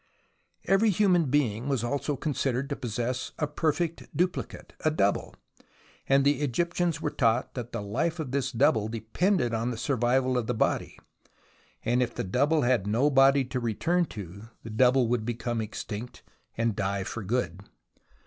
Every 0.65 0.89
human 0.89 1.25
being 1.29 1.67
was 1.67 1.83
also 1.83 2.15
considered 2.15 2.69
to 2.69 2.75
possess 2.75 3.33
a 3.37 3.45
perfect 3.45 4.05
duplicate, 4.17 4.73
a 4.83 4.89
double, 4.89 5.35
and 6.09 6.25
the 6.25 6.41
Egyptians 6.41 7.01
were 7.03 7.11
taught 7.11 7.53
that 7.53 7.71
the 7.71 7.83
life 7.83 8.19
of 8.19 8.31
this 8.31 8.51
double 8.51 8.87
depended 8.87 9.53
on 9.53 9.69
the 9.69 9.77
survival 9.77 10.39
of 10.39 10.47
the 10.47 10.55
body, 10.55 10.97
and 11.85 12.01
if 12.01 12.15
the 12.15 12.23
double 12.23 12.63
had 12.63 12.79
48 12.85 12.91
THE 12.93 12.97
ROMANCE 12.97 13.11
OF 13.11 13.17
EXCAVATION 13.17 13.37
no 13.37 13.41
body 13.43 13.45
to 13.45 13.59
return 13.75 14.05
to, 14.05 14.49
the 14.63 14.69
double 14.71 15.07
would 15.07 15.23
become 15.23 15.61
extinct 15.61 16.23
and 16.57 16.75
die 16.75 17.03
for 17.03 17.21
good. 17.21 17.61